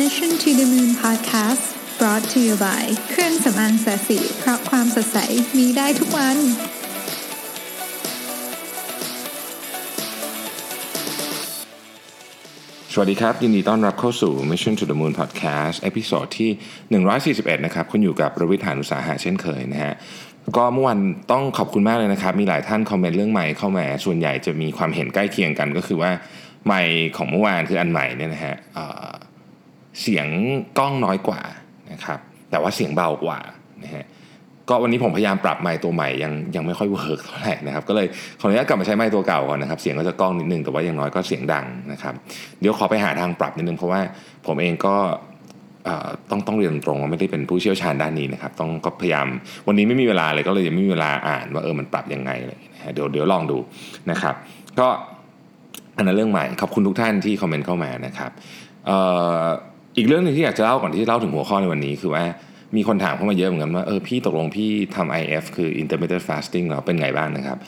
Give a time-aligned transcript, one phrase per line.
[0.00, 1.64] Mission to the Moon Podcast
[1.98, 5.18] brought to you by เครื่องสำอางศศิเพราะความสดใส
[5.58, 6.36] มีได้ทุกวัน
[12.92, 16.50] สวัสดีครับ ยินดีต้อนรับเข้าสู่ Mission to the Moon Podcast episode ที่
[17.58, 19.94] 141 นะครับ คุณอยู่กับผมรวิศ หาญอุตสาหะเช่นเคยนะฮะ
[20.56, 20.98] ก็เมื่อวัน
[21.32, 26.10] ต้องขอบคุณมากเลยนะครับ มีหลายท่านคอมเมนต์เรื่องไมค์เข้ามา ส่วนใหญ่จะมีความเห็นใกล้เคียงกันก็คือว่า
[26.66, 26.82] ไมค์
[27.16, 28.56] ของเมื่อวานคืออันใหม่เนี่ยนะฮะ
[30.00, 30.26] เสียง
[30.78, 31.40] ก้องน้อยกว่า
[31.92, 32.18] นะครับ
[32.50, 33.38] แต่ว่าเสียงเบากว่า
[33.84, 34.06] นะฮะ
[34.68, 38.06] ก็วันนี้ผมพยายามปรับไมค์ตัวใหม่ยังยังไม่ค่อย work เท่าไหร่นะครับก็เลย
[38.40, 42.14] ขออนุญาตกลับมาใช้ไมค์ตัวเก่าก่อนนะครับเสียงก็จะก้องนิดนึงแต่ว่าอย่างน้อยก็เสียงดังนะครับ
[42.60, 44.00] เดี๋ยวขอไปหาทางปรับนิดนึงเพราะว่า
[44.46, 44.96] ผมเองก็
[46.30, 49.26] ต้องต้องเรียนตรงว่าไม่ได้เป็นผู้เชี่ยวชาญด้านนี้นะครับต้องก็พยายาม
[49.66, 53.58] วันนี้ไม่มีเวลาเลยก็เลยยังไม่มีเวลาอ่านว่าเออมันปรับยังไงเลยนะเดี๋ยวเดี๋ยวลองดู
[54.10, 54.34] นะครับ
[54.78, 54.88] ก็
[55.96, 58.30] อันนั้นเรื่องใหม่ขอบคุณทุกท่านที่คอมเมนต์เข้ามานะครับ
[58.86, 62.24] เอีกเรื่องหนึงที่อยากจะเล่าก่อนที่จะเล่าถึงหัวข้อในวันนี้คือว่า
[62.76, 67.58] มีคนถามเข้ามาเยอะเหมือนกันว่าเออพี่ตกลงพี่ทำ IF คือ intermittent fasting แล้วเป็นไงบ้างนะครับ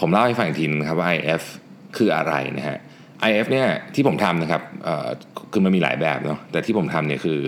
[0.00, 1.42] ผมเล่าให้ฟังอีกทีนึงนครับว่า IF
[1.96, 2.78] คืออะไรนะฮะ
[3.28, 4.62] IF เนี่ยที่ผมทำนะครับ
[5.52, 7.40] คือมันมีหลายแบบเนาะแต่ที่ผมทำเนี่ยคือ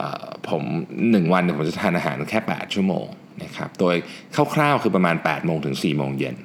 [0.00, 0.02] อ
[0.48, 0.62] ผม
[1.10, 3.06] หนึ่งวันเนี่ยผมจะทานอาหารแค่ 8 ชั่วโมง
[3.44, 3.94] นะครับโดย
[4.54, 6.36] คร่าวๆคือประมาณ 8 โมงถึง 4 โมงเย็น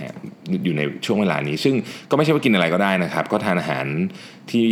[0.00, 0.14] ฮะ
[0.64, 1.74] อยู่ในช่วงเวลานี้ ซึ่ง
[2.10, 3.86] ก็ไม่ใช่ว่ากินอะไรก็ได้นะครับ ก็ทานอาหาร
[4.50, 4.68] ที่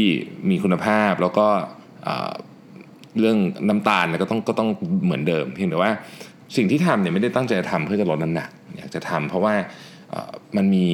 [0.51, 1.47] มีคุณภาพแล้วก็
[3.19, 3.37] เรื่อง
[3.69, 4.69] น้ำตาลก็ต้องก็ต้อง
[5.05, 5.91] เหมือนเดิม เพียงแต่ว่า
[6.57, 9.55] สิ่งที่ทำเนี่ยไม่ได้ตั้งใจจะทำเพื่อจะลดน้ำหนัก อยากจะทำเพราะว่า
[10.57, 10.89] มันมี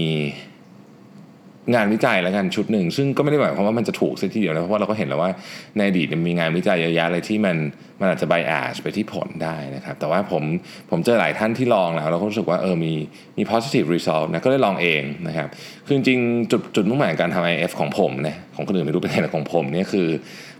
[1.75, 5.31] งานวิจัยแล้วกันชุดหนึ่ง ซึ่งก็ไม่ได้หมายความว่ามันจะถูกซะทีเดียวนะเพราะว่าเราก็เห็นแล้วว่า
[5.77, 7.57] ในอดีตมีงานวิจัยเยอะแยะเลยที่มัน
[8.01, 10.43] มันอาจจะไบแอสไปที่ผลได้นะครับ แต่ว่าผม
[10.91, 12.93] ผมเจอหลายท่านที่ลองแล้วเราก็รู้สึกว่าเออมี
[13.39, 15.49] มี positive result นะก็ได้ลองเองนะครับ
[15.87, 16.19] คือจริง
[16.51, 20.09] จุดจุดมุ่งหมายการทำ IF ของผมนะของคนอื่นไม่รู้เป็นไงแต่ของผมเนี่ยคือ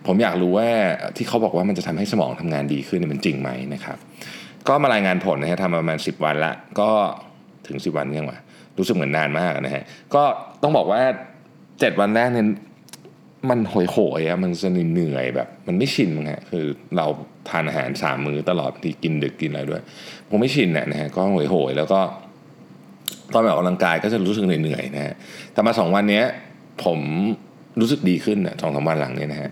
[0.07, 0.69] ผมอยากรู้ว่า
[1.17, 3.99] ที่เขาบอกว่ามันจะทำให้สมองทำงานดีขึ้นมันจริงไหมนะครับ
[4.69, 6.91] ก็มารายงานผลนะฮะทำมาประมาณ 10 วันละก็
[7.67, 8.39] ถึง 10 วันยังวะ
[8.79, 9.83] รู้สึกเหมือนนานมากนะฮะ
[10.15, 10.23] ก็
[10.63, 11.03] ต้องบอกว่า
[11.53, 12.47] 7 วันแรกเนี่ย
[13.51, 16.65] มันโหยโหยอะมันจะเหนื่อยแบบ มันไม่ชินมั้งฮะคือ
[16.97, 17.07] เรา
[17.49, 19.83] ทานอาหารสามมื้อตลอดที่กินดึกกินอะไรด้วย
[20.29, 22.01] ผมไม่ชินน่ะนะฮะก็โหยโหยแล้วก็
[23.33, 25.15] ตอนไปออกกำลังกายก็จะรู้สึกเหนื่อยๆนะฮะ
[25.53, 26.25] แต่มาสองวันเนี้ย
[26.85, 26.99] ผม
[27.81, 29.51] รู้สึกดีขึ้นนะสองสามวันหลังเนี่ยนะฮะ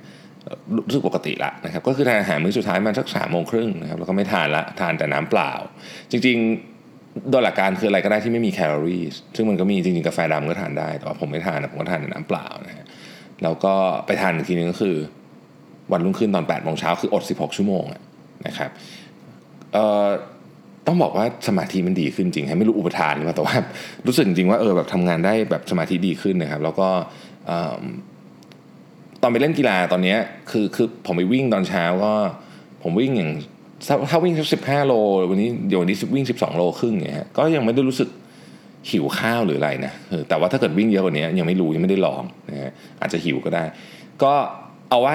[0.86, 5.52] รู้สึกปกติละนะครับก็คือทานอาหารมื้อสุดท้ายมันสักสามโมงครึ่งนะครับแล้วก็ไม่ทานละทานแต่น้ำเปล่า
[6.10, 9.02] จริงๆโดยหลักการคืออะไรก็ได้ที่ไม่มีแคลอรี่
[9.36, 12.86] ซึ่งมันก็มีจริงๆกาแฟดำก็ทานได้แต่ว่าผมไม่ทานนะผมก็ทานแต่น้ำเปล่านะฮะ
[13.42, 13.74] แล้วก็
[14.06, 14.96] ไปทานอีกทีนึงก็คือ
[15.92, 17.84] วันรุ่งขึ้นตอน8ปดโมงเช้าคืออด 16 ชั่วโมง
[18.46, 18.70] นะครับ
[19.72, 20.06] เอ่อ
[20.86, 23.56] ต้องบอกว่าสมาธิมันดีขึ้นจริง ให้ไม่รู้อุปทานหรือเปล่าแต่ว่า
[24.06, 26.88] รู้สึกจริงๆว่าเออแบบทำงานได้แบบสมาธิดีขึ้นนะครับ แล้วก็
[27.46, 27.82] เอิ่ม
[29.22, 30.18] ตอนไปเล่นกีฬาตอนเนี้ย
[30.50, 32.12] คือคือผมไปวิ่งตอนเช้าก็
[32.82, 33.30] ผมวิ่งอย่าง
[34.10, 34.92] ถ้าวิ่งสักสิบห้าโล
[35.30, 38.08] วันนี้เดี๋ยววันนี้วิ่งสิบสองโลครึ่งเนี่ยฮะก็ยังไม่ได้รู้สึก
[38.90, 39.92] หิวข้าวหรืออะไรนะ
[40.28, 42.70] แต่ว่าถ้าเกิดวิ่งเยอะกว่านี้ยังไม่รู้ยังไม่ได้ลองนะฮะ
[43.00, 43.64] อาจจะหิวก็ได้
[44.22, 44.32] ก็
[44.90, 45.14] เอาว่า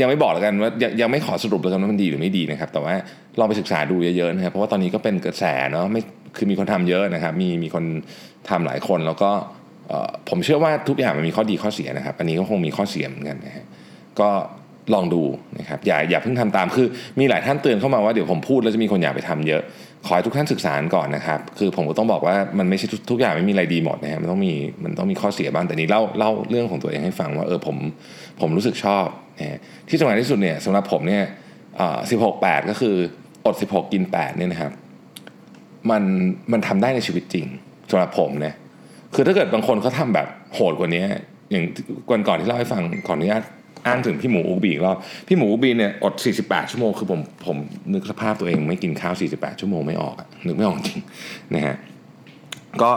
[0.00, 2.94] ยังไม่บอกแล้วกันว่ายังยังไม่ขอสรุปแล้วกันว่ามันดีหรือไม่ดีนะครับ แต่ว่า
[3.38, 6.00] ลองไปศึกษาดูเยอะๆนะครับเพราะว่าตอนนี้ก็เป็นกระแสเนาะไม่
[6.36, 7.84] คือมีคนทำเยอะนะครับ มีมีคน
[8.48, 13.64] ทำหลายคนแล้วก็เผมเชื่อว่าทุกอย่างมันมีข้อดีข้อเสียนะครับ อันนี้ก็คงมีข้อเสียเหมือนกันนะฮะ
[14.20, 14.30] ก็
[14.94, 15.22] ลองดู
[15.58, 16.86] นะครับอย่าอย่าเพิ่งทำตามคือ
[17.20, 19.62] มีหลายท่านเตือนเข้ามาว่าเดี๋ยวผมพูดแล้วจะมีคนอยากไปทำเยอะ
[20.06, 24.52] ขอให้ทุกท่านศึกษาก่อนนะครับ คือผมก็ต้องบอกว่ามันไม่ใช่ทุกทุกอย่างไม่มีอะไรดีหมดนะฮะมันต้องมี
[24.84, 27.76] มันต้องมีข้อเสียบ้างแต่นี้เล่าเล่าเรื่องของตัวเองให้ฟังว่าเออผม
[28.40, 29.06] ผมรู้สึกชอบ
[29.38, 31.24] นะฮะที่สำคัญที่สุดเนี่ยสำหรับผมเนี่ย
[32.10, 32.94] สิบหกแปดก็คือ
[33.44, 34.72] อดสิบหกกินแปดเนี่ยนะครับ
[35.90, 36.02] มัน
[36.52, 37.46] มันทำได้ในชีวิตจริง
[37.90, 38.54] สำหรับผมเนี่ย
[39.14, 41.04] คือถ้าเกิดบางคนเขาทำแบบโหดกว่านี้
[41.50, 41.64] อย่าง
[42.12, 43.42] วันก่อนที่เล่าให้ฟังก่ออนุญาต
[43.86, 44.96] อ้างถึงพี่หมูอุบีอีกรอบ
[45.28, 46.14] พี่หมูอุบีเนี่ยอด
[46.44, 47.56] 48 ชั่วโมงคือผมผม
[47.92, 50.14] นึกสภาพตัวเองไม่กินข้าว 48 ชั่วโมงไม่ออก
[50.46, 51.00] นึกไม่ออกจริง
[51.54, 51.76] นะฮะ
[52.82, 52.90] ก็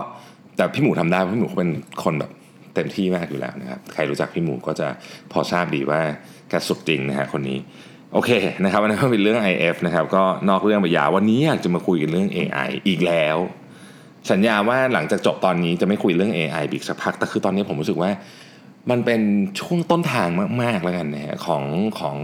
[0.56, 1.72] แต่พี่หมูทำได้เพราะพี่หมูเขาเป็น
[2.04, 2.32] คนแบบ
[2.76, 4.88] เต็มที่มากอยู่แล้วนะครับใครรู้จักพี่หมูก็จะ
[5.32, 6.02] พอทราบดีว่า
[6.50, 7.58] แกสุดจริงนะฮะคนนี้
[8.14, 8.32] โอเค
[8.64, 13.38] นะครับอันนั้นเป็นเรื่อง IF นะครับก็นอกเรื่องไปยาววันนี้อยากจะมาคุยกันเรื่อง AI อีกแล้ว
[14.32, 18.12] สัญญาว่าหลังจากจบตอนนี้จะไม่คุยเรื่อง AI อีกสักพัก แต่คือตอนนี้ผมรู้สึกว่า
[18.90, 19.22] มันเป็น
[19.60, 20.28] ช่วงต้นทาง
[20.62, 21.64] มาก ๆ แล้วกันนะฮะของ
[22.00, 22.16] ของ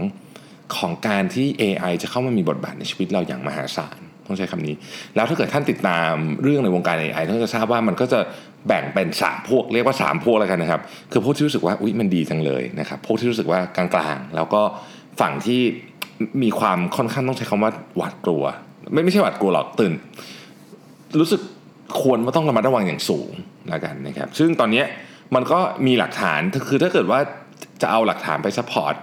[0.76, 4.74] ของการที่ AI จะเข้ามามีบทบาทในชีวิตเราอย่างมหาศาลต้องใช้คำนี้
[5.14, 6.12] แล้วถ้าเกิดท่านติดตาม
[6.42, 8.20] เรื่องในวงการ AI ท่านจะทราบว่ามันก็จะ
[8.68, 10.80] แบ่งเป็นสามพวกเรียกว่าสามพวกแล้วกันนะครับ
[11.12, 13.86] คือพวกที่รู้สึกว่าอุ๊ยมันดีจังเลยนะครับพวกที่รู้สึกว่ากลา
[14.16, 14.62] งๆ แล้วก็
[15.20, 15.60] ฝั่งที่
[16.42, 18.42] มีความค่อนข้างต้องใช้คำว่าหวาดกลัว
[18.92, 19.92] ไม่ไม่ใช่หวาดกลัวหรอกตื่น
[21.20, 21.40] รู้สึก
[22.00, 23.30] ควรว่าต้องระมัดระวังอย่างสูง
[23.68, 24.82] แล้วกันนะครับ ซึ่งตอนนี้
[25.34, 27.20] มันก็มีหลักฐานคือถ้าเกิดว่า
[27.82, 28.94] จะเอาหลักฐานไป support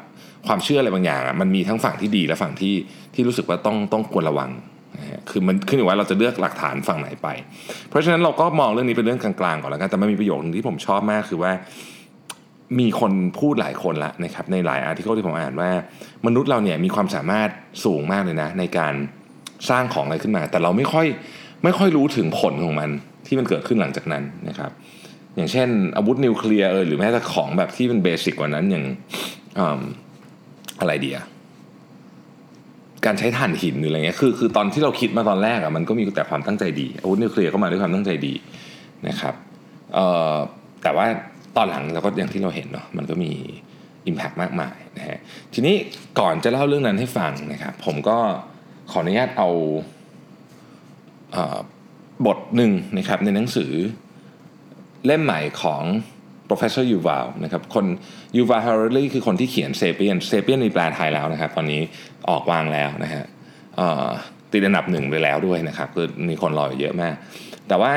[0.48, 2.76] ความเชื่ออะไรบางอย่างอะมันมีทั้งฝั่งที่ดีและฝั่งที่
[3.14, 4.50] ที่รู้สึกว่าต้องต้องควรระวัง
[5.30, 7.28] คือมันขึ้นอยู่ว่าเราจะเลือกหลักฐานฝั่งไหนไป
[7.90, 11.52] เพราะฉะนั้นเราก็มองเรื่องนี้เป็นเรื่องกลางๆก่อนแล้วกันแต่มันมีประโยคนึงที่ผมชอบมากคือว่า
[12.80, 15.70] มีคนพูดหลายคนละนะครับในหลาย article ที่ผมอ่านว่า
[16.26, 17.50] มนุษย์เราเนี่ยมีความสามารถ
[17.86, 18.94] สูงมากเลยนะ ในการ
[19.70, 21.08] สร้างของอะไรขึ้นมา แต่เราไม่ค่อย
[21.64, 22.90] ไม่ค่อยรู้ถึงผลของมัน
[23.28, 24.72] ที่มันเกิดขึ้นหลังจากนั้นนะครับ
[25.36, 28.86] อย่างเช่น อาวุธนิวเคลียร์เออหรือแม้แต่ของแบบที่เป็นเบสิกกว่านั้นอย่าง
[30.80, 31.18] อะไรเดีย
[33.06, 38.34] การใช้ถ่านหินหรืออะไรเงี้ยคือคือตอนที่เราคิดมาตอนแรกอะมันก็มีแต่ความตั้งใจดีอาวุธนิวเคลียร์ก็มาด้วยความตั้งใจดี
[39.08, 39.34] นะครับ
[39.94, 40.36] เอ่อ
[40.84, 41.06] แต่ว่า
[41.58, 43.32] ตอนหลังเราก็อย่างที่เราเห็นเนาะมันก็มี
[44.10, 45.20] Impact มากมายนะฮะ
[45.54, 45.76] ทีนี้
[46.20, 48.18] ก่อนจะเล่าเรื่องนั้นให้ฟังนะครับ ผมก็
[48.92, 49.50] ขออนุญาตเอา
[52.26, 53.72] บทหนึ่งนะครับในหนังสือ
[55.06, 55.84] เล่มใหม่ของ
[56.50, 57.86] professor Yuval นะครับคน
[58.38, 61.82] Yuval Harari คือคนที่เขียน Sapiens Sapiens มีแปลไทยแล้วนะครับ ตอนนี้
[62.30, 63.24] ออกวางแล้วนะฮะ
[64.52, 67.16] ติดอันดับหนึ่งไปแล้วด้วยนะครับคือมีคนรออยู่เยอะมาก
[67.68, 67.94] แต่ว่า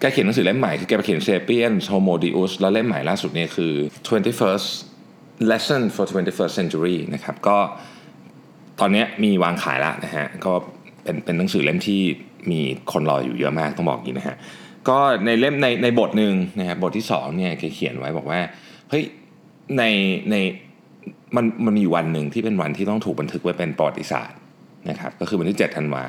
[0.00, 3.72] แกเขียนหนังสือเล่มใหม่ คือแกไปเขียน Sapien Homo Deus แล้วเล่มใหม่ล่าสุดนี่คือ
[4.06, 4.66] 21st
[5.50, 7.58] Lesson for 21st Century นะครับ ก็
[8.80, 10.52] ตอนนี้มีวางขายแล้วนะฮะ ก็
[11.04, 12.00] เป็นเป็นหนังสือเล่มที่
[12.50, 12.60] มี
[12.92, 14.36] คนรออยู่เยอะมากต้องบอกอย่างนี้นะฮะ
[14.88, 18.40] ก็ในเล่มในในบทหนึ่งนะครับบทที่สองเนี่ยเขียนไว้บอกว่า
[18.90, 19.04] เฮ้ย
[19.78, 19.82] ใน
[20.30, 20.36] ใน
[21.36, 24.38] มันมันมีอยู่วันหนึ่งที่เป็นวันที่ต้องถูกบันทึกไว้เป็นประวัติศาสตร์
[24.90, 26.04] นะครับก็คือวันที่7ธันวา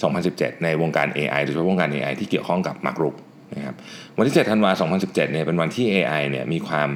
[0.00, 3.14] 2017 ในวงการ AI โดยเฉพาะวงการ AI ที่เกี่ยวข้องกับมักรุก
[3.54, 3.74] นะครับ
[4.18, 6.90] วันที่7ธันวา2017เนี่ยเป็นวันที่ AI เนี่ยมีความ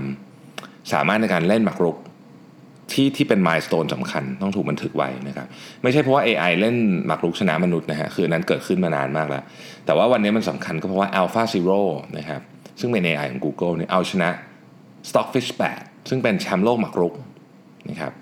[0.93, 1.97] สามารถในการเล่นมักรุก
[2.95, 5.47] ที่ที่เป็นมายสเตนสำคัญต้องถูกบันทึกไว้นะครับ
[5.83, 9.43] ไม่ใช่เพราะว่า AI เล่นหมากรุกชนะมนุษย์นะฮะคือนนั้นเกิดขึ้นมานานมากแล้ว
[9.87, 11.81] แต่ว่าวันนี้มันสำคัญก็เพราะว่า Alpha Zero
[12.19, 12.41] นะครับ
[12.81, 14.29] ซึ่งเป็น AI ของ Google เนี่ยเอาชนะ
[15.09, 17.15] Stockfish 8 ซึ่งเป็นแชมป์โลกหมากรุก
[17.91, 18.13] นะครับ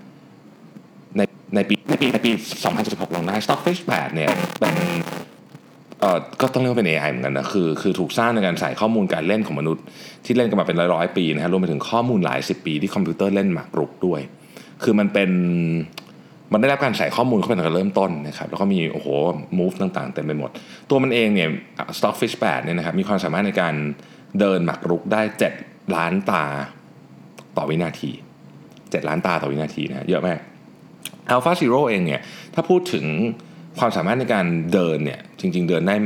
[1.17, 1.21] ใน
[1.55, 2.31] ในปีในปีในปี
[2.73, 4.29] 2016 ลงได้ Stockfish 8 เนี่ย
[4.61, 4.77] เป็น
[6.01, 9.85] เอ่อก็ต้องเรียกว่าเป็น AI เหมือนกันนะคือคือถูกสร้างในการใส่ข้อมูลการเล่นของมนุษย์
[10.25, 14.21] ที่เล่นกันมาเป็นร้อยๆปีนะฮะรวมไปถึงข้อมูลหลายสิบปีที่คอมพิวเตอร์เล่นหมากรุกด้วย
[14.83, 15.31] คือมันเป็น
[16.53, 19.09] มันได้รับการใส่ข้อมูลเข้าไปตั้งแต่เริ่มต้นนะครับแล้วก็มีโอ้โห
[19.59, 20.51] move ต่างๆเต็มไปหมด
[20.91, 21.49] ตัวมันเองเนี่ย
[21.99, 23.75] Stockfish 8เนี่ยนะครับมีความสามารถในการ
[24.41, 25.23] เดินหมากรุกได้
[25.59, 26.45] 7 ล้านตา
[27.57, 28.11] ต่อวินาที
[28.61, 30.39] 7 ล้านตาต่อวินาทีนะเยอะมาก
[31.33, 32.21] Alpha Zero เองเนี่ย
[32.55, 33.07] ถ้าพูดถึง
[33.79, 35.97] ความสามารถในการเดินเนี่ยจริง ๆ เดินได้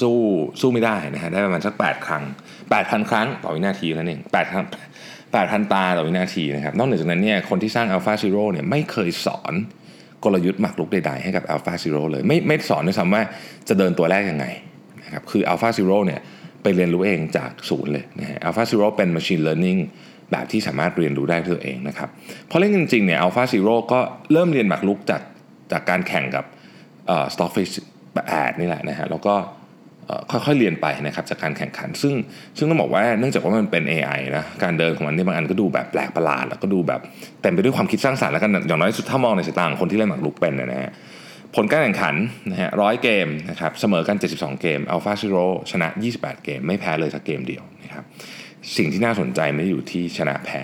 [0.00, 0.18] สู้
[0.60, 2.24] สู้ไม่ได้นะฮะได้ประมาณสัก 8 ครั้ง
[2.66, 4.64] 8,000 ครั้งต่อวินาทีนั่นเอง8ครั้ง
[5.32, 9.52] 8,000 ตาต่อวินาทีนะครับ นอกจากนั้นเนี่ยคนที่สร้าง Alpha Zero เนี่ยไม่เคยสอน
[10.24, 13.22] กลยุทธ์หมากรุกใดๆให้กับ Alpha Zero เลย ไม่ไม่สอนด้วยซ้ำว่า
[13.68, 14.46] จะเดินตัวแรกยังไง
[15.02, 16.20] นะครับคือ Alpha Zero เนี่ย
[16.62, 19.80] ไปเรียนรู้เองจากศูนย์เลยนะฮะ Alpha Zero เป็น Machine Learning
[20.30, 22.08] แบบที่สามารถเรียนรู้ได้ด้วยตัวเองนะครับ
[22.50, 24.00] พอเล่นจริงๆเนี่ย Alpha Zero ก็
[24.32, 25.22] เริ่มเรียนหมากรุกจาก
[25.72, 26.44] จากการแข่งกับ
[27.34, 27.72] Stockfish
[28.16, 29.34] 8นี่แหละนะฮะแล้วก็
[30.30, 32.14] ค่อยๆเรียนไปนะครับจากการแข่งขัน ซึ่ง
[32.58, 37.00] ซึ่งต้องบอกว่าเนื่องจากว่ามันเป็น AI นะการเดินของมันนี่บางอันก็ดูแบบแปลกประหลาด แล้วก็ดูแบบ
[37.42, 40.92] เต็มไปด้วยความคิดสร้างสรรค์แล้วกันอย่างน้อยสุดถ้ามองในสายตาของคนที่เล่นหมากรุกเป็นนะฮะ
[41.56, 42.14] ผลการแข่งขัน
[42.50, 48.04] นะฮะร้อยเกมนะครับเสมอกัน 72 เกม Alpha Zero ชนะ 28 เกม ไม่แพ้เลยสักเกมเดียวนะครับ
[48.76, 50.62] สิ่งที่น่าสนใจไม่ได้อยู่ที่ชนะแพ้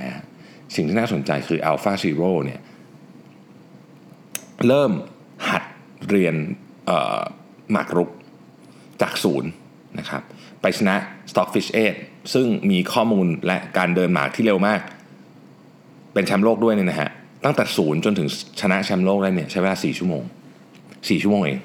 [0.74, 2.60] สิ่งที่น่าสนใจคือ Alpha Zero เนี่ย
[4.66, 4.92] เริ่ม
[5.48, 5.62] หัด
[6.08, 6.34] เรียน
[7.72, 8.10] หมากรุก
[9.02, 9.50] จากศูนย์
[9.98, 10.22] นะครับ
[10.62, 10.96] ไปชนะ
[11.30, 11.68] Stockfish
[12.00, 14.80] 8 ซึ่งมีข้อมูลและการเดินหมากที่เร็วมาก
[16.14, 17.10] เป็นแชมป์โลกด้วยเนี่ยนะฮะ
[17.44, 18.28] ตั้งแต่ศูนย์จนถึง
[18.60, 20.22] ชนะแชมป์โลกได้เนี่ยใช้เวลา 4 ชั่วโมง
[20.76, 21.60] 4 ชั่วโมงเอง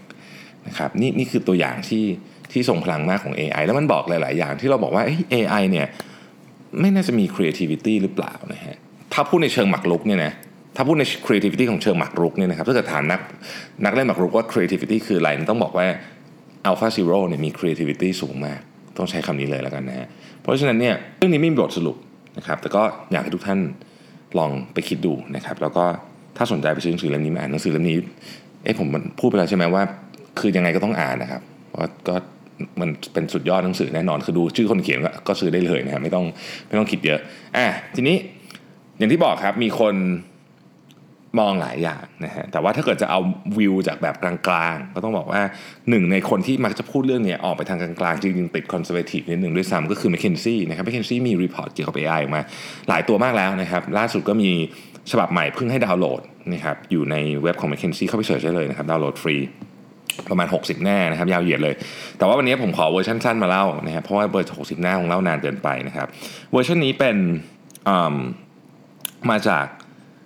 [0.68, 2.06] นะครับนี่นี่คือตัวอย่างที่
[2.52, 5.88] ที่ส่งพลังมากของ AI แล้วมันบอกหลาย ๆ อย่างที่เราบอกว่า AI เนี่ย
[6.80, 8.76] ไม่น่าจะมี creativity หรือเปล่านะฮะ
[9.14, 10.34] ถ้าพูดในเชิงหมากรุกเนี่ยนะ
[10.76, 13.22] ถ้าพูดใน creativity ของเชิงหมากรุกเนี่ยนะครับถ้าเกิดฐานนัก
[13.86, 15.88] นักเล่นหมากรุกว่า creativity คืออะไรต้องบอกว่า
[16.70, 18.60] Alpha Zero เนี่ยมี creativity สูงมาก
[18.98, 20.08] ต้องใช้คำนี้เลยแล้วกันนะฮะ
[20.42, 21.98] เพราะฉะนั้นเนี่ยเรื่องนี้ไม่มีบทสรุป
[22.38, 23.60] นะครับ แต่ก็อยากให้ทุกท่าน
[24.38, 25.86] ลองไปคิดดูนะครับ แล้วก็
[26.38, 27.98] ถ้าสนใจไปซื้อหนังสือเล่มนี้มาอ่านหนังสือเล่มนี้
[28.64, 28.88] เอ้ผม
[29.20, 29.84] พูดไปแล้วใช่ไหมว่า
[30.40, 32.16] คือยังไงก็ต้องอ่านนะครับเพราะก็
[32.80, 36.26] มันเป็นสุดยอดหนังสือแน่นอน คือดูชื่อคนเขียนก็ซื้อได้เลยนะฮะไม่ต้อง
[36.68, 37.20] ไม่ต้องคิดเยอะ
[37.58, 37.66] อะ
[37.96, 38.16] ทีนี้
[38.98, 39.96] อย่างที่บอกครับมีคน
[41.40, 43.20] มองหลายอย่างนะฮะแต่ว่าถ้าเกิดจะเอา
[43.58, 44.34] วิวจากแบบกลา
[44.74, 45.42] งๆ ก็ต้องบอกว่า
[45.90, 52.42] หนึ่งในคนที่มักจะพูดเรื่องนี้ออกไปทางกลางๆ จริงๆ ติด conservative นิดหนึ่งด้วยซ้ำก็คือ m c k เคนซี่นะครับ m c k เคนซี่มีรีพอร์ตเกี่ยวกับ AI ออกมา
[52.90, 54.50] หลายตัวมากแล้วนะครับ ล่าสุดก็มี
[55.12, 56.22] ฉบับใหม่เพิ่งให้ดาวน์โหลด
[56.54, 59.36] นะครับอยู่ในเว็บของ m c k เคนซี่เข้าไปเสิร์ชได้เลยนะครับดาวน์โหลดฟรี
[60.30, 61.76] ประมาณ 60 หน้านะครับยาวเหยียดเลย
[62.18, 66.08] แต่ว่าวันนี้ผมขอเวอร์ชันสั้นมาเล่านะครับเพราะว่าเวอร์60 หน้าคงเล่านานเกินไปนะครับ
[66.52, 67.18] เวอร์ชันนี้เป็น
[69.30, 69.66] มาจาก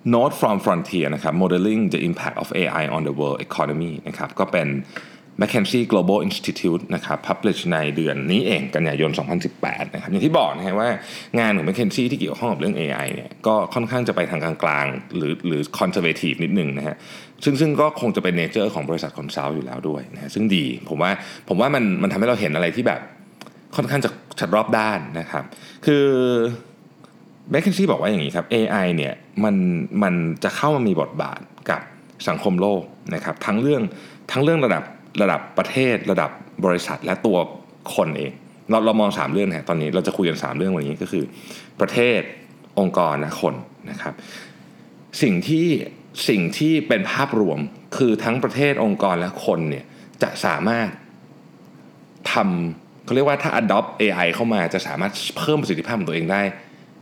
[0.04, 4.68] Note from Frontier นะครับ Modeling the Impact of AI on the World Economy นะครับก็เป็น
[5.40, 9.10] McKinsey Global Institute นะครับ publish ในเดือนนี้เองกันยายน
[9.52, 10.88] 2018 นะครับ อย่างที่บอกนะฮะว่า
[11.38, 16.96] งานของ McKinsey ที่เกี่ยวข้องกับเรื่อง AI เนี่ยก็ค่อนข้างจะไปทางกลางๆ หรือหรือ conservative นิดนึงนะฮะ
[17.44, 21.10] ซึ่งซึ่งก็คงจะเป็น nature ของบริษัท consult อยู่แล้วด้วยนะซึ่งดีผมว่า
[21.48, 23.00] ผมว่ามันมันทำให้เราเห็นอะไรที่แบบ
[23.76, 25.44] ค่อนข้างจะชัดรอบด้านนะครับ
[25.86, 26.04] คือ
[27.52, 29.14] m c k เคนซี่บอกว่าอย่างนี้ครับ AI เนี่ย
[29.44, 29.56] มัน
[30.02, 30.14] มัน
[30.44, 31.40] จะเข้ามามีบทบาท
[31.70, 31.80] กับ
[32.28, 32.82] สังคมโลก
[33.14, 33.82] นะครับทั้งเรื่อง
[34.32, 34.82] ทั้งเรื่องระดับ
[35.22, 36.30] ระดับประเทศ ระดับ
[36.64, 37.38] บริษัทและตัว
[37.94, 38.32] คนเอง
[38.70, 41.24] เราเรามอง 3 เรื่องนะตอนนี้เราจะคุยกัน 3 เรื่องวันนี้ก็คือ
[41.80, 42.20] ประเทศ
[42.78, 43.54] องค์กรนะคน
[43.90, 44.14] นะครับ
[45.22, 45.66] สิ่งที่
[46.28, 47.58] สิ่งที่เป็นภาพรวม
[47.96, 49.84] คือทั้งประเทศองค์กรและคนเนี่ย
[50.22, 50.88] จะสามารถ
[52.32, 56.42] ทำเขาเรียกว่าถ้า adopt AI เข้ามาจะสามารถเพิ่มประสิทธิภาพของตัวเองได้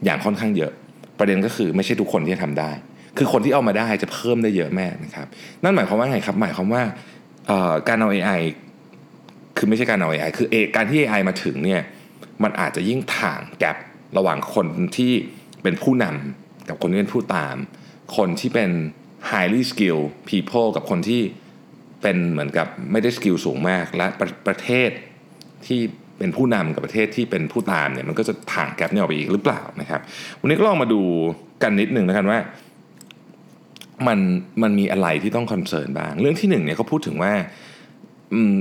[0.04, 0.72] อย่างค่อนข้างเยอะ
[1.18, 2.70] ประเด็นก็คือไม่ใช่ทุกคนที่จะทำได้
[3.18, 5.26] คือคนที่เอามาได้จะเพิ่มได้เยอะแม่นะครับ
[5.62, 6.82] นั่นหมายความว่าไงครับหมายความว่า
[7.88, 8.40] การเอา AI
[9.56, 11.82] คือไม่ใช่การเอา AI คือการที่ AI มาถึงเนี่ย
[12.42, 13.76] มันอาจจะยิ่งถ่างแกลบ
[14.16, 15.12] ระหว่างคนที่
[15.62, 17.56] เป็นผู้นำกับคนที่เป็นผู้ตาม
[18.16, 18.70] คนที่เป็น
[19.30, 21.22] highly skilled people กับคนที่
[22.02, 24.90] เป็นเหมือนกับไม่ได้สกิลสูงมาก และประประเทศ
[25.66, 25.80] ที่
[26.18, 30.00] เป็นผู้นำกับประเทศที่เป็นผู้ตามเนี่ยมันก็จะถ่าง gap เนี่ยออกไปอีกหรือเปล่านะครับ
[30.40, 31.00] วันนี้ก็ลองมาดู
[31.62, 32.38] กันนิดหนึ่งแล้วกันว่า
[34.06, 34.18] มัน
[34.62, 37.32] มันมีอะไรที่ต้อง concern บ้าง เรื่องที่หนึ่งเนี่ยเขาพูดถึงว่า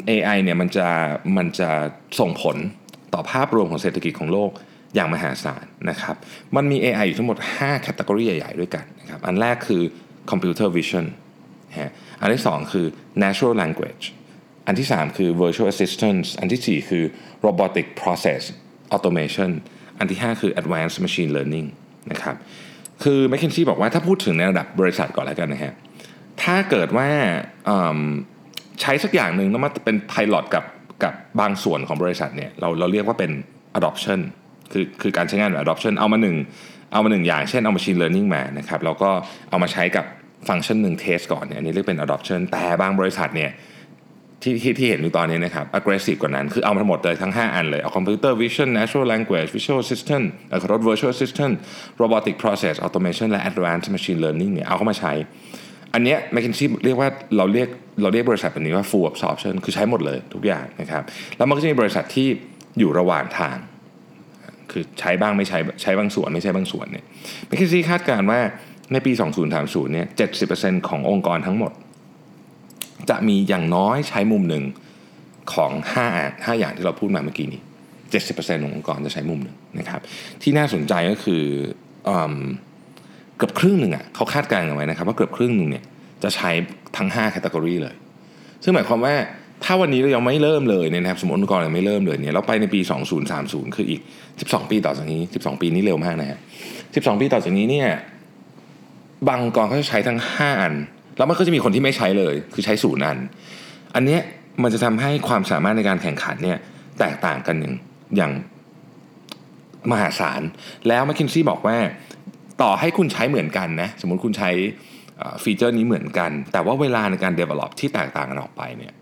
[0.09, 0.87] AI เนี่ยมันจะ
[1.37, 1.69] มันจะ
[2.19, 2.57] ส่งผล
[3.13, 4.51] ต่อภาพรวมของเศรษฐกิจของโลก
[4.95, 6.15] อย่างมหาศาลนะครับ
[6.55, 9.81] มันมี AI อยู่ทั้งหมด 5 category ใหญ่ ๆ ด้วยกันนะครับ อันแรกคือ
[10.31, 11.05] Computer Vision
[12.21, 12.85] อันที่ 2 คือ
[13.23, 14.05] Natural Language
[14.67, 17.03] อันที่ 3 คือ Virtual Assistance อันที่ 4 คือ
[17.45, 18.41] Robotic Process
[18.95, 19.51] Automation
[19.99, 21.67] อันที่ 5 คือ Advanced Machine Learning
[22.11, 22.35] นะครับ
[23.03, 25.73] คือ m c k เคนซี่บอกว่าถ้าพูดถึงในระดับบริษัทก่อนแล้วกันนะฮะ
[26.43, 27.09] ถ้าเกิดว่า
[28.81, 30.65] ใช้สักอย่างหนึ่งแล้วมาเป็นไพลอตกับ
[31.03, 33.31] กับบางส่วนของบริษัทเนี่ยเราเราเรียกว่าเป็น
[33.77, 34.19] adoption
[34.71, 36.35] คือคือการใช้งานแบบ adoption เอามาหนึ่ง
[36.93, 39.09] เอามาหนึ่งอย่างเช่นเอา machine learning มานะครับแล้วก็
[39.49, 40.05] เอามาใช้กับ
[40.47, 43.51] ฟังก์ชันหนึ่งเทสก่อนเนี่ยอันนี้เรียกเป็น adoption แต่บางบริษัทเนี่ย
[44.41, 50.25] ที่ที่ที่เห็นอยู่ตอนนี้นะครับ aggressive กว่านั้น คือเอามาทั้งหมดเลยทั้ง 5 อันเลย เอา computer vision natural language visual assistant
[50.61, 51.53] ขอโทษ virtual assistant
[52.01, 55.13] robotic process automation และ advanced machine learning เนี่ยเอาเข้ามาใช้
[55.93, 57.69] อันเนี้ย McKinsey เรียกว่าเราเรียก
[58.01, 61.03] เราเรียกบริษัทแบบนี้ว่า full absorption คือใช้หมดเลยทุกอย่างนะครับ
[61.37, 62.27] แล้วมันก็จะมีบริษัทที่
[62.79, 63.57] อยู่ระหว่างทาง
[64.71, 67.05] คือใช้บ้างไม่ใช้ใช้บางส่วนไม่ใช้บางส่วนเนี่ย
[67.49, 68.39] McKinsey คาดการณ์ว่า
[68.91, 69.11] ในปี
[69.53, 70.07] 2030 เนี่ย
[70.47, 71.71] 70%ขององค์กรทั้งหมด
[73.09, 74.63] จะมีอย่างน้อยใช้มุมหนึ่ง
[75.53, 75.71] ของ
[76.09, 77.61] 5 5อย่างที่เราพูดมาเมื่อกี้นี้
[78.11, 80.01] 70%ขององค์กรจะใช้มุมหนึ่งนะครับ
[80.41, 81.43] ที่น่าสนใจก็คือ
[83.37, 85.83] เกือบครึ่งหนึ่งอะเขาคาดการณ์เอาไว้นะครับว่าเกือบครึ่งหนึ่งเนี่ย
[86.23, 86.49] จะใช้
[86.97, 87.95] ทั้ง5แคตตากรีเลย
[88.63, 89.15] ซึ่งหมายความว่า
[89.63, 92.79] ถ้าวันนี้เรายังไม่เริ่มเลยเนี่ยนะครับสมมติองค์กรยังไม่เริ่มเลยเนี่ยเราไปในปี
[93.27, 94.01] 2030 คืออีก
[94.35, 96.39] 12 ปีต่อจากนี้ 12 ปีนี้เร็วมากนะฮะ
[96.79, 97.89] 12 ปีต่อจากนี้เนี่ย
[99.27, 100.73] บางองค์กรเขาจะใช้ทั้ง 5 อัน
[101.17, 103.17] แล้วมันก็จะมีคนที่ไม่ใช้เลย คือใช้ศูนย์อัน
[103.95, 104.17] อันนี้
[104.63, 106.57] มันจะทำให้ความสามารถในการแข่งขันเนี่ย
[106.99, 107.73] แตกต่างกันอย่ง
[108.17, 108.31] อย่าง
[109.91, 110.41] มหาศาล
[110.87, 111.77] แล้วแมคคินซี่บอกว่า
[112.61, 114.51] ต่อให้คุณใช้เหมือนกันนะสมมติคุณใช้
[115.43, 118.93] ฟีเจอร์นี้เหมือนกัน แต่ว่าเวลาในการ develop ที่แตกต่างกันออกไปเนี่ย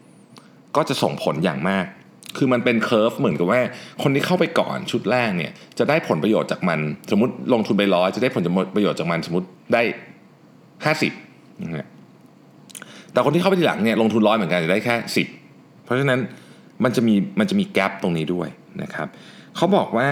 [0.76, 1.86] ก็จะส่งผลอย่างมาก
[2.38, 3.62] คือมันเป็นเคอร์ฟเหมือนกับว่า
[4.04, 6.80] คนที่เข้าไปก่อนชุดแรกเนี่ยจะได้ผลประโยชน์จากมัน
[7.12, 8.44] สมมติลงทุนไปร้อยจะได้ผล
[8.76, 9.82] ประโยชน์จากมันสมมติได้
[10.86, 11.12] ห้าสิบ
[13.14, 15.28] แต่คนที่เข้าไปทีหลังเนี่ยลงทุนร้อยเหมือนกันจะได้แค่สิบ
[15.84, 16.20] เพราะฉะนั้น
[16.84, 18.50] มันจะมีมันจะมีแกลบตรงนี้ด้วย
[18.84, 19.08] นะครับ
[19.56, 20.10] เขาบอกว่า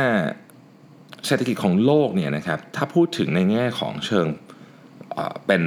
[1.28, 4.28] เศรษฐกิจของโลกเนี่ยนะครับถ้าพูดถึงในแง่ของเชิง
[5.48, 5.62] เป็น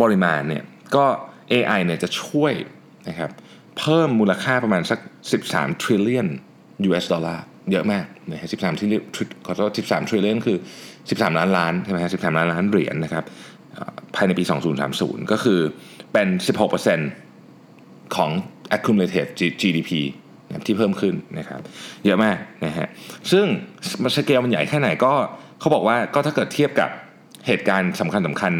[0.00, 0.64] ปริมาณเนี่ย
[0.96, 1.04] ก็
[1.52, 2.52] AI เนี่ยจะช่วย
[3.08, 3.30] นะครับ
[3.78, 4.98] เพิ่มมูลค่าประมาณสัก
[5.42, 6.28] 13 trillion
[6.88, 9.02] US ดอลลาร์เยอะมากนะฮะ13 trillion
[9.46, 10.56] ขอโทษ13 trillion คือ
[10.98, 13.24] 13 ล้านล้านใช่ไหมฮะ13 ล้านล้านเหรียญนะครับ
[14.14, 14.44] ภายในปี
[14.88, 15.60] 2030 ก็คือ
[16.16, 16.34] เป็น
[17.42, 18.30] 16%ของ
[18.76, 19.26] accumulated
[19.60, 19.90] GDP
[20.66, 21.60] ที่เพิ่มขึ้นนะครับ
[22.04, 22.88] เยอะมากนะฮะ
[23.32, 23.44] ซึ่ง
[24.16, 25.12] สเกลมันใหญ่แค่ไหนก็
[25.60, 26.90] เขาบอกว่าก็ถ้าเกิดเทียบกับ
[27.46, 28.52] เหตุการณ์สำคัญสำคัญ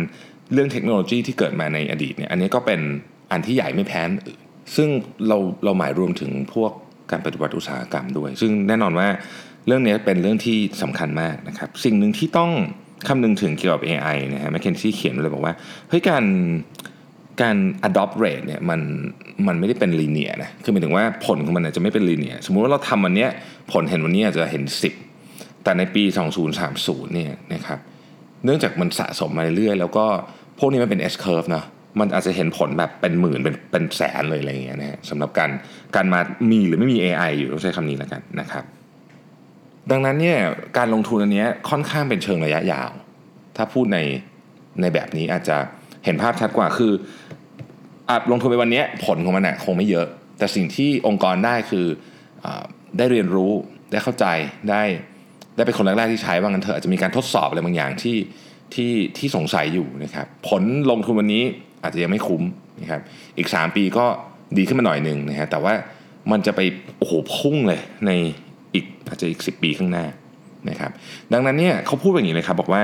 [0.52, 2.80] เรื่องเทคโนโลยีที่เกิดมาในอดีตเนี่ยอันนี้ก็เป็น
[3.32, 4.40] อันที่ใหญ่ไม่แพ้อื่น
[4.76, 4.88] ซึ่ง
[5.28, 6.72] เราเราหมายรวมถึงพวก
[7.10, 9.08] การปฏิบัติอุตสาหกรรมด้วย ซึ่งแน่นอนว่า
[9.66, 12.52] เรื่องนี้เป็นเรื่องที่สำคัญมากนะครับ สิ่งหนึ่งที่ต้อง
[13.08, 15.54] คำนึงถึงเกี่ยวกับ AI นะฮะแมคเคนซี่เขียนเลยบอกว่า
[15.88, 16.25] เฮ้ยการ
[17.43, 17.57] การ
[17.88, 18.81] adopt rate เนี่ยมัน
[19.47, 23.26] มันไม่ได้เป็นลีเนียนะคือหมายถึงว่าผลของมันจะไม่เป็นลีเนียสมมุติว่าเราทำวันนี้
[23.73, 24.64] ผลเห็นวันนี้อาจจะเห็น
[25.14, 26.02] 10 แต่ในปี
[26.59, 27.78] 2030เนี่ยนะครับ
[28.45, 30.05] เนื่องจากมันสะสมมาเรื่อยๆแล้วก็
[30.59, 31.64] พวกนี้มันเป็น S curve นะ
[32.00, 35.50] มันอาจจะเห็นผลแบบเป็นหมื่นเป็นเป็นแสนเลยอะไรอย่างเงี้ยนะฮะสำหรับการ
[35.97, 38.64] การมามีหรือไม่มี AI อยู่ต้องใช้คำนี้แล้วกันนะครับ
[39.90, 40.38] ดังนั้นเนี่ย
[40.78, 42.90] การลงทุนอันนี้ค่อนข้างเป็นเชิงระยะยาว
[43.57, 43.99] ถ้าพูดใน
[44.81, 45.57] ในแบบนี้อาจจะ
[46.05, 46.93] เห็นภาพชัดกว่าคือ
[48.08, 50.06] อาลงทุนไปวันนี้ผลของมันนะคงไม่เยอะ
[50.38, 51.86] แต่สิ่งที่องค์กรได้คือ
[52.44, 52.46] อ
[52.98, 53.52] ได้เรียนรู้
[53.92, 54.26] ได้เข้าใจ
[54.70, 54.82] ได้
[55.56, 58.16] ได้เป็นคนแรกๆที่ใช้ว่างันเถอะอาจจะมีการทดสอบอะไรบางอย่างที่
[58.75, 61.44] ที่ที่สงสัยอยู่นะครับผลลงทุนวันนี้
[61.82, 62.42] อาจจะยังไม่คุ้ม
[62.80, 63.00] นะครับ
[63.38, 64.06] อีก 3 ปีก็
[64.58, 65.75] ดีขึ้นมาหน่อยหนึ่งนะฮะแต่ว่า
[66.30, 66.60] มันจะไป
[66.98, 68.10] โอ้โหพุ่งเลยใน
[68.75, 70.06] อีกอาจจะอีก 10 ปีข้างหน้า
[70.70, 70.90] นะครับ
[71.32, 72.82] ดังนั้นเนี่ยเขาพูดอย่างนี้เลยครับบอกว่า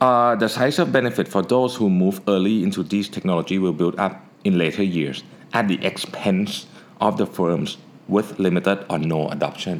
[0.00, 3.96] Uh, the size of benefit for those who move early into this technology will build
[3.98, 6.66] up in later years at the expense
[7.00, 7.78] of the firms
[8.14, 9.76] with limited or no adoption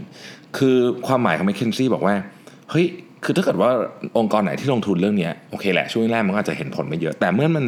[0.56, 2.14] คือความหมายของ McKinsey บอกว่า
[2.70, 2.86] เฮ้ย
[3.24, 3.70] คือถ้าเกิดว่า
[4.18, 7.64] องค์กรไหนที่ลงทุนเรื่องนี้โอเคแหละ ช่วงแรกมันก็อาจจะเห็นผลไม่เยอะ แต่เมื่อมัน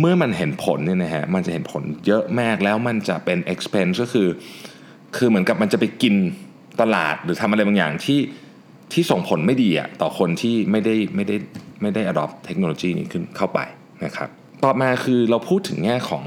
[0.00, 4.28] เมื่อมันเห็นผลเนี่ยนะฮะ มันจะเห็นผลเยอะมากแล้วมันจะเป็น expense ก็คือ
[5.16, 6.14] คือเหมือนกับมันจะไปกิน
[6.80, 8.18] ตลาดหรือทำอะไรบางอย่างที่
[8.92, 11.36] ที่ส่งผลไม่ดีอะต่อคนที่ไม่ได้ไม่ได้
[11.82, 13.60] ไม่ได้ adopt เทคโนโลยีนี้ขึ้นเข้าไป
[14.04, 14.28] นะครับ
[14.64, 16.24] ต่อมาคือเราพูดถึงแง่ของ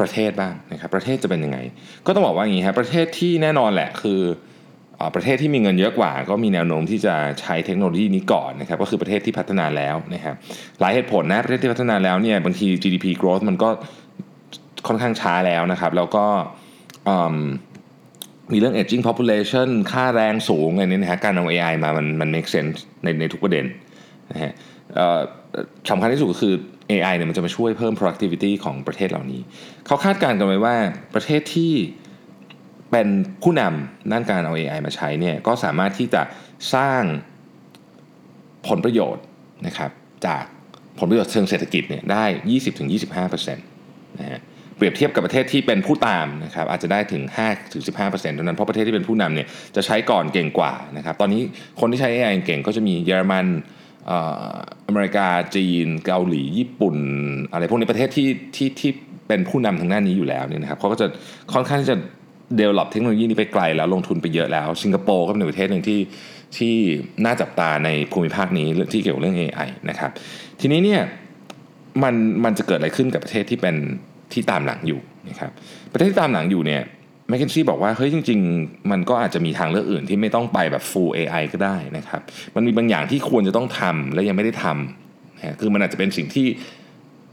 [0.00, 1.58] ประเทศบ้างนะครับ ประเทศจะเป็นยังไง
[2.06, 4.20] ก็ต้องบอกว่าอย่างนี้ครับประเทศที่แน่นอนแหละคือ
[5.14, 10.34] ประเทศที่มีเงินเยอะกว่า ก็มีแนวโน้มที่จะใช้เทคโนโลยีนี้ก่อนนะครับก็คือประเทศที่พัฒนาแล้วนะครับ
[10.80, 13.68] หลายเหตุผลนะประเทศที่พัฒนาแล้วเนี่ยบางที GDP growth มันก็
[14.86, 16.24] ค่อนข้างช้าแล้วนะครับ แล้วก็
[18.52, 23.64] มีเรื่อง aging population ค่าแรงสูงอะไรนี้นะฮะการเอา AI มามันมัน make sense ในในทุกประเด็น
[24.32, 24.52] นะฮะ
[25.90, 26.54] สำคัญที่สุดก็คือ
[26.90, 29.40] AI เนี่ยมันจะมาช่วยเพิ่ม productivity ของประเทศเหล่านี้
[29.86, 30.76] เขาคาดการณ์กันไว้ว่า
[31.14, 31.72] ประเทศที่
[32.90, 33.08] เป็น
[33.42, 36.22] ผู้นำด้านการเอา AI มาใช้เนี่ยก็สามารถที่จะ
[36.74, 37.02] สร้าง
[38.68, 39.24] ผลประโยชน์
[39.66, 39.90] นะครับ
[40.26, 40.44] จาก
[40.98, 42.24] ผลประโยชน์เชิงเศรษฐกิจเนี่ยได้
[43.04, 44.40] 20-25%นะฮะ
[44.76, 47.22] เปรียบเทียบกับประเทศที่เป็นผู้ตามนะครับอาจจะได้ถึง
[47.76, 51.42] 5-15%เท่านั้นเพราะประเทศที่เป็นผู้นำเนี่ยจะใช้ก่อนเก่งกว่านะครับตอนนี้
[51.80, 53.46] คนที่ใช้ AI เก่งก็จะมีเยอรมัน
[54.88, 56.96] อเมริกาจีน เกาหลี ญี่ปุ่น
[57.52, 58.90] อะไรพวกนี้ประเทศที่ที่ที่
[59.28, 61.06] เป็นผู้นำทางด้านนี้อยู่แล้วเนี่ยนะครับเขาก็จะ
[61.52, 61.96] ค่อนข้างที่จะ
[62.56, 66.00] เดเวล็อปเทคโนโลยีนี้ไปไกลแล้วลงทุนไปเยอะแล้ว สิงคโปร์ก็เป็นประเทศหนึ่งที่
[66.56, 66.74] ที่
[67.24, 70.10] น่าจับตาในภูมิภาคนี้ที่เกี่ยวกับเรื่อง AI นะครับ
[70.60, 71.00] ทีนี้เนี่ย
[72.02, 73.76] มันมันจะเกิดอะไรขึ้นกับประเทศที่เป็น
[74.34, 75.50] ที่ตามหลังอยู่นะครับ
[75.92, 76.82] ประเทศที่ตามหลังอยู่เนี่ย
[77.28, 82.20] แมคเคนซี่บอกว่าเฮ้ยจริง ๆ มันก็อาจจะมีทางเลือกอื่นที่ไม่ต้องไปแบบ full AI ก็ได้นะครับ
[82.54, 86.46] มันมีบางอย่างที่ควรจะต้องทำและยังไม่ได้ทำนะคือมันอาจจะเป็นสิ่งที่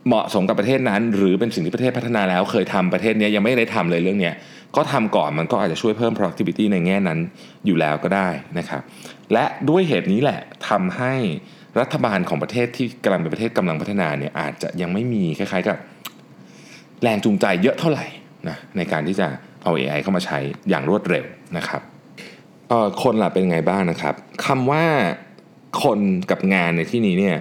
[0.08, 4.32] เหมาะสมกับประเทศนั้น หรือเป็นสิ่งที่ประเทศพัฒนาแล้วเคยทำประเทศนี้ยังไม่ได้ทำเลยเรื่องนี้
[4.76, 7.20] ก็ทำก่อนมันก็อาจจะช่วยเพิ่ม productivity ในแง่นั้น
[7.66, 8.82] อยู่แล้วก็ได้นะครับ
[9.34, 11.14] และด้วยเหตุนี้แหละทำให้
[11.80, 15.78] รัฐบาลของประเทศที่กำลังเป็นประเทศกำลังพัฒนาเนี่ยอาจจะยังไม่มีคล้ายๆกับ
[17.04, 18.06] แรงจูงใจเยอะเท่าไหร่
[18.48, 19.28] นะในการที่จะ
[19.64, 21.26] เอา AI เข้ามาใช้อย่างรวดเร็ว
[21.58, 21.82] นะครับ
[23.04, 24.86] คนล่ะเป็นไงบ้างนะครับคำว่า
[25.84, 26.00] คน
[26.32, 27.38] กับงานในที่นี้เนี่ย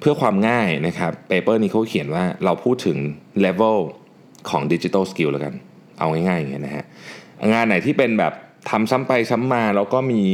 [0.00, 2.98] เพื่อความง่ายนะครับ paper นี้เขาเขียนว่าเราพูดถึง
[3.40, 3.78] level
[4.50, 5.54] ของ digital skill แล้วกัน
[5.98, 6.84] เอาง่ายๆอย่างเงี้ยนะฮะ
[7.52, 8.32] งานไหนที่เป็นแบบ
[8.70, 10.24] ทำซ้ำไปซ้ำมาแล้วก็มี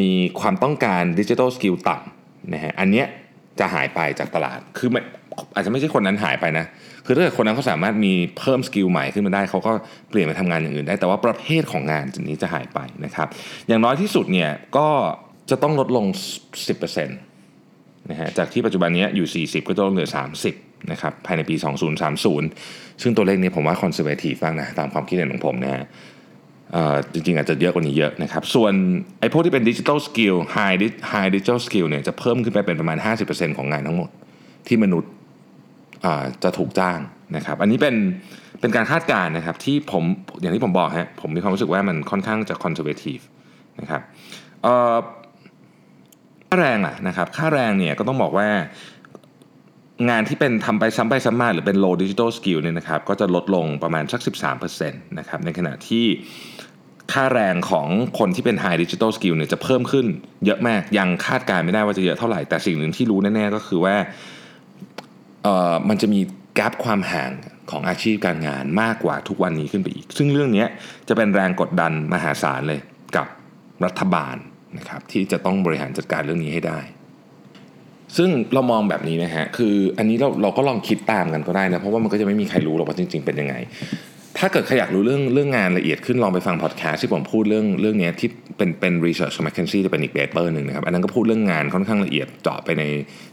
[0.00, 3.06] มีความต้องการ digital skill ต่ำนะฮะอันเนี้ย
[3.58, 4.88] จะหายไปจากตลาดคือ
[5.54, 6.66] อาจจะไม่ใช่คนนั้นหายไปนะ
[7.06, 9.72] คือถ้าเกิดคนนั้นเขาสามารถมีเพิ่ม skill ใหม่ขึ้นมาได้เขาก็
[10.10, 13.28] เปลี่ยนไปทำงานอย่างอื่นได้ แต่ว่าประเภทของงานนี้จะหายไปนะครับ
[13.68, 14.88] อย่างน้อยที่สุดเนี่ยก็
[15.50, 16.06] จะต้องลดลง
[16.66, 20.08] 10%นะฮะจากที่ปัจจุบันนี้อยู่ 40 ก็จะลดเหลือ
[20.48, 21.54] 30นะครับภายในปี
[22.28, 25.84] 2030 ซึ่งตัวเลขนี้ผมว่า conservative บ้างนะตามความคิดเห็นของผมนะฮะ
[27.12, 28.72] จริงๆ อาจจะเยอะกว่านี้เยอะนะครับ ส่วน
[29.20, 30.58] ไอ้พวกที่เป็น digital skill high high
[31.08, 34.10] digital skill เนี่ยจะเพิ่มขึ้นไปเป็นประมาณ 50%ของงานทั้งหมด
[34.66, 35.10] ที่มนุษย์
[36.44, 36.98] จะถูกจ้าง
[37.36, 37.96] นะครับ อันนี้เป็น
[38.60, 40.04] เป็นการคาดการณ์นะครับที่ผม
[40.40, 43.18] อย่างที่ผมบอกฮะผมมีความรู้สึกว่ามันค่อนข้างจะ conservative
[43.80, 44.02] นะครับ
[46.48, 48.48] ค่าแรงอะนะครับค่าแรงเนี่ยก็ต้องบอกว่า
[50.08, 54.20] งานที่เป็นทำไปซ้ำไปซ้ำมาหรือเป็น low digital skill เนี่ยนะครับก็จะลดลงประมาณสัก
[54.66, 56.04] 13%นะครับในขณะที่
[57.12, 57.86] ค่าแรงของ
[58.18, 60.06] คนที่เป็น high digital skill เนี่ยจะเพิ่มขึ้น
[60.46, 63.96] เยอะมากยังคาดการไม่ได้ว่าจะเยอะเท่าไหร่ แต่สิ่งหนึ่งที่รู้แน่ๆก็คือว่า
[65.88, 66.20] มันจะมี
[66.54, 67.30] แกลบความห่าง
[67.70, 70.64] ของอาชีพการงานมากกว่าทุกวันนี้ขึ้นไปอีก ซึ่งเรื่องนี้
[71.08, 72.80] จะเป็นแรงกดดันมหาศาลเลย
[73.16, 73.26] กับ
[73.84, 74.36] รัฐบาล
[74.78, 76.80] นะครับที่จะต้องบริหารจัดการเรื่องนี้ให้ได้
[78.16, 83.54] ซึ่งเรามองแบบนี้นะฮะคืออันนี้เราเราก็ลองคิดตามกันก็ได้นะเพราะว่ามันก็จะไม่มีใครรู้หรอกว่าจริง ๆ เป็นยังไง
[84.38, 92.84] ถ้าเกิดใครอยากรู้เรื่องเรื่องงานละเอียดขึ้นลองไปฟังพอดแคสต์ที่ผมพูดเรื่องเรื่องนี้ที่เป็นเป็น research ของ McKinsey จะเป็นอีก paper หนึ่งนะครับ อันนั้นก็พูดเรื่องงานค่อนข้างละเอียดเจาะไปใน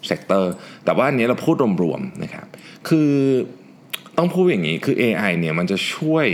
[0.08, 0.54] sector
[0.86, 2.46] แต่ว่าอันนี้เราพูดรวมๆนะครับ
[2.90, 3.12] คือ
[4.18, 6.26] ต้องพูดอย่างนี้คือ AI เนี่ยมันจะช่วย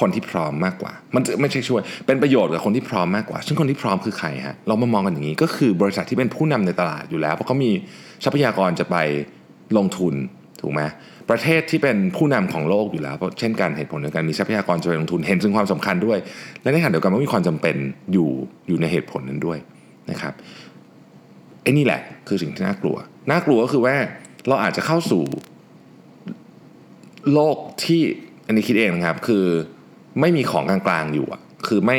[0.00, 7.70] คนที่พร้อมมากกว่า มันไม่ใช่ช่วย เป็นประโยชน์กับคนที่พร้อมมากกว่า ซึ่งคนที่พร้อมคือใครฮะเรามามองกันอย่างนี้ก็คือบริษัทที่เป็นผู้นำในตลาดอยู่แล้ว เพราะเขามี
[8.24, 8.96] ทรัพยากรจะไป
[9.76, 10.14] ลงทุน
[10.60, 10.82] ถูกไหม
[11.30, 16.18] ประเทศที่เป็นผู้นำของโลกอยู่แล้วเพราะเช่นกันเหตุผลเดียวกันมีทรัพยากรจะไปลงทุนเห็นถึงความสำคัญด้วย
[16.62, 17.76] และในขณะเดียวกันก็มีความจำเป็น
[18.12, 18.30] อยู่
[18.68, 19.58] อยู่ในเหตุผลนั้นด้วย
[20.10, 20.34] นะครับ
[21.62, 22.96] ไอ้นี่แหละคือสิ่งที่น่ากลัว
[23.30, 23.96] น่ากลัวก็คือว่า
[24.48, 25.22] เราอาจจะเข้าสู่
[27.32, 28.00] โลกที่
[28.46, 29.44] อันนี้คิดเองนะครับ คือ
[30.20, 31.98] ไม่มีของกลางๆอยู่อะคือไม่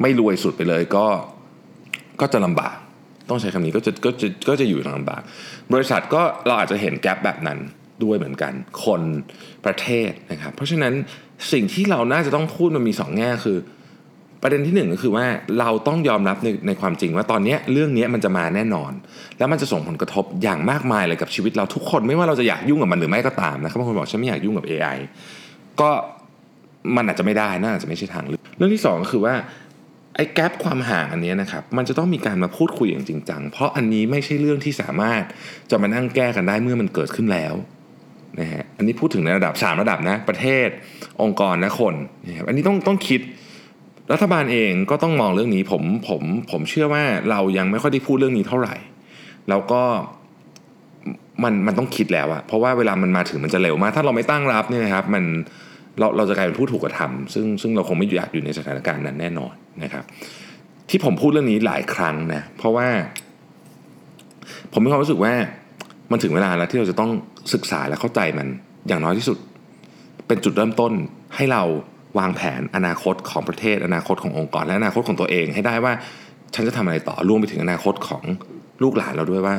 [0.00, 1.06] ไม่รวยสุดไปเลยก็
[2.20, 2.76] ก็จะลำบาก
[3.28, 5.22] ต้องใช้คำนี้ก็จะก็จะก็จะอยู่ลำบาก
[5.72, 7.58] บริษัทก็เราอาจจะเห็นแกลบแบบนั้น
[8.04, 8.52] ด้วยเหมือนกัน
[8.84, 9.02] คน
[9.64, 10.94] ประเทศนะครับ เพราะฉะนั้น
[11.52, 13.58] สิ่งที่เราน่าจะต้องพูดมันมีสองแง่คือ
[14.42, 15.26] ประเด็นที่หนึ่งก็คือว่า
[15.60, 18.92] เราต้องยอมรับในในความจริงว่าตอนนี้เรื่องนี้มันจะมาแน่นอน
[19.38, 24.98] แล้วมันจะส่งผลกระทบอย่างมากมายเลยกับชีวิตเราทุกคนไม่ว่าเราจะอยากยุ่งกับมันหรือไม่ก็ตามนะครับบางคนบอกฉันไม่อยากยุ่งกับ AI
[25.80, 25.90] ก็
[26.96, 29.34] มันอาจจะไม่ได้น่าจะไม่ใช่ทางเลือกเรื่องที่ 2 ก็คือว่า
[30.16, 35.22] ไอ้แกลบความห่างอันนี้นะครับมันจะต้องมีการมาพูดคุยอย่างจริงจังเพราะอันนี้ไม่ใช่เรื่องที่สามารถ
[35.70, 37.54] จะมานั่งแก้กันได้เมื่อมันเกิดขึ้นแล้ว
[38.40, 40.68] นะฮะอันนี้พูดถึงในระดับ 3 ระดับนะประเทศ
[41.22, 41.94] องค์กรและคน
[42.26, 43.20] นะครับอันนี้ต้องต้องคิด
[44.12, 48.74] รัฐบาลเองก็ต้องมองเรื่องนี้ผมผมผมเชื่อว่าเรายังไม่ค่อยได้พูดเรื่องนี้เท่าไหร่
[49.48, 49.82] แล้วก็
[51.42, 55.24] มันมันต้องคิดแล้วอะเพราะว่าเวลามันมาถึงมันจะเร็วมาก ถ้าเราไม่ตั้งรับเนี่ยนะครับ มัน
[55.98, 60.04] เราเราจะกลายเป็นผู้ถูกกระทำซึ่งซึ่งเราคงไม่อยากอยู่ในสถานการณ์นั้นแน่นอนนะครับ
[60.90, 62.88] ที่ผมพูดเรื่องนี้หลายครั้งนะเพราะว่า
[64.72, 65.34] ผมมีความรู้สึกว่า
[66.10, 67.10] มันถึงเวลาแล้วที่เราจะต้อง
[67.54, 68.48] ศึกษาและเข้าใจมัน
[68.88, 69.38] อย่างน้อยที่สุด
[70.26, 70.92] เป็นจุดเริ่มต้น
[71.36, 71.62] ให้เรา
[72.18, 75.92] วางแผนอนาคตของประเทศ อนาคตขององค์กร และอนาคตของตัวเองให้ได้ว่า
[76.54, 78.22] ฉันจะทำอะไรต่อรวมไปถึงอนาคตของ
[78.82, 79.56] ลูกหลานเราด้วยว่า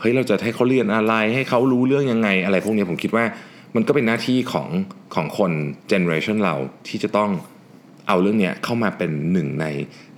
[0.00, 3.24] เฮ้ยเราจะให้เขาเรียนอะไร ให้เขารู้เรื่องยังไง อะไรพวกนี้ผมคิดว่า
[3.74, 4.68] มันก็เป็นหน้าที่ของ
[5.14, 5.50] ของคน
[5.88, 6.54] เจเนอเรชันเรา
[6.88, 7.30] ที่จะต้อง
[8.08, 9.66] เอาเรื่องนี้เข้ามาเป็นหนึ่งใน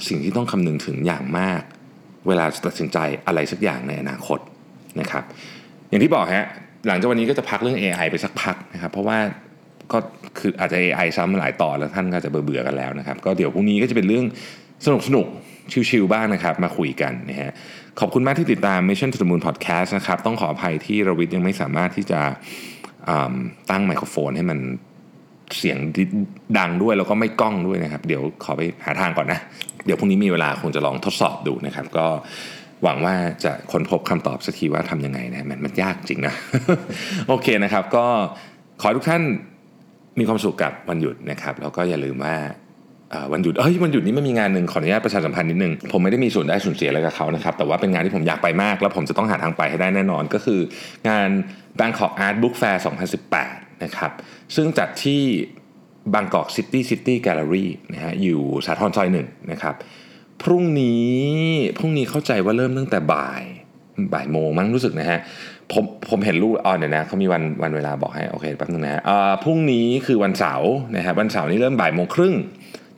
[0.07, 1.63] สิ่งที่ต้องคำนึงถึงอย่างมาก
[2.27, 4.39] เวลาตัดสินใจอะไรสักอย่างในอนาคต
[5.01, 5.25] นะครับ
[5.89, 6.47] อย่างที่บอกฮะ
[6.89, 9.19] หลังจากวันนี้ก็จะพักเรื่อง AI ไปสักพักนะครับ เพราะว่า
[9.93, 9.99] ก็
[10.39, 14.25] คืออาจจะ AI ซ้ำมาหลายต่อแล้วท่านก็จะเบื่อๆกันแล้วนะครับ ก็เดี๋ยวพรุ่งนี้ก็จะเป็นเรื่อง
[14.87, 15.27] สนุกสนุก
[15.91, 17.51] ชิวๆบ้างนะครับ มาคุยกันนะฮะ
[18.01, 22.21] ขอบคุณมากที่ติดตาม Mission to the Moon Podcast นะครับ ต้องขออภัยที่รวิทยังไม่สามารถที่จะ
[23.71, 24.59] ตั้งไมโครโฟนให้มัน
[25.59, 25.79] เสียง
[26.59, 29.41] ดังด้วยแล้วก็ไม่กล้องด้วยนะครับ เดี๋ยวขอไปหาทางก่อนนะ
[29.85, 32.07] เดี๋ยวพรุ่งนี้มีเวลาคงจะลองทดสอบดูนะครับ ก็
[32.83, 36.35] หวังว่าจะค้นพบคำตอบสักทีว่าทำยังไงนะมันมันยากจริงนะ
[37.29, 38.07] โอเคนะครับ ก็
[38.81, 39.23] ขอทุกท่าน
[40.19, 42.37] มีความสุขกับวันหยุดนะครับ แล้วก็อย่าลืมว่า
[43.33, 50.61] วันหยุดเอ้ยวันหยุดนี้ไม่มีงานหนึ่งขออนุญาตประชาสัมพันธ์นิดนึง ผมไม่ได้มีส่วนได้ส่วนเสียอะไรกับเขานะครับ แต่ว่าเป็นงานที่ผมอยากไปมาก แล้วผมจะต้องหาทางไปให้ได้แน่นอน ก็คือ
[51.09, 51.29] งาน
[51.79, 52.77] Bangkok Art Book Fair
[53.31, 54.13] 2018 นะครับ
[54.55, 55.23] ซึ่งจัดที่
[56.15, 59.75] Bangkok City City Gallery นะฮะอยู่สาทรซอยหนึ่งนะครับ
[60.43, 61.16] พรุ่งนี้
[61.77, 63.43] พรุ่งนี้เข้าใจว่าเริ่มตั้งแต่บ่าย
[64.15, 65.19] บ่ายโมงมั้งรู้สึกนะฮะ
[65.73, 69.03] ผมผมเห็นรูปอ๋อเดี๋ยวนะเขามีวันวันเวลาบอกให้โอเคแป๊บนึงนะฮะ
[69.45, 72.35] พรุ่งนี้คือวันเสาร์นะฮะวันเสาร์นี้เริ่มบ่ายโมงครึ่ง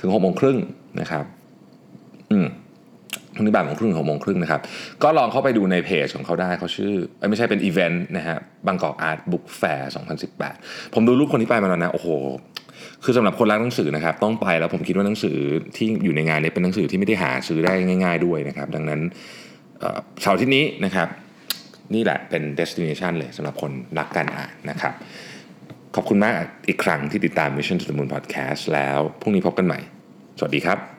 [0.01, 0.59] ถึงหกโมงครึ่ง
[1.01, 1.25] นะครับ
[2.33, 2.47] อืม
[3.35, 4.61] พรุ่งนี้บ่ายโมงครึ่งหกโมงครึ่งนะครับ
[5.03, 6.93] ก็ลองเข้าไปดูในเพจของเขาได้เขาชื่อ
[7.29, 9.91] ไม่ใช่เป็นอีเวนต์นะฮะ Bangkok Art Book Fair
[10.41, 12.09] 2018 ผมดูรูปคนที่ไปมาแล้วนะ โอ้โห
[13.05, 15.37] คือสำหรับคนรักหนังสือนะครับต้องไปแล้วผมคิดว่าหนังสือ
[15.77, 19.01] ที่อยู่ในงานนี้เป็นหนังสือที่ไม่ได้หาซื้อได้ง่าย ๆ ด้วยนะครับ ดังนั้น
[20.23, 21.09] เสาร์ที่นี้นะครับ
[21.95, 24.95] นี่แหละเป็น destination เลยสำหรับคนรักการอ่านนะครับ
[25.95, 26.35] ขอบคุณมาก
[26.69, 29.79] อีกครั้งที่ติดตาม Mission to the Moon Podcast แล้วพรุ่งนี้พบกันใหม่
[30.39, 30.98] สวัสดีครับ